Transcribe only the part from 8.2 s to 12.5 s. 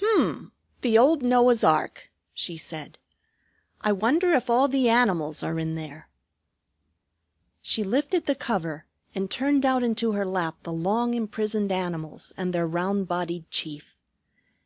the cover, and turned out into her lap the long imprisoned animals